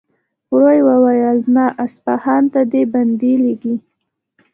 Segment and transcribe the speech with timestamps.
[0.53, 1.65] ورو يې وويل: نه!
[1.85, 3.75] اصفهان ته دې بندې لېږي.